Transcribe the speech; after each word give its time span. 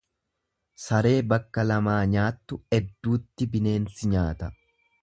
Saree 0.83 1.19
bakka 1.33 1.65
lamaa 1.73 1.99
nyaattu 2.15 2.61
edduutti 2.79 3.51
bineensi 3.55 4.15
nyaata. 4.17 4.53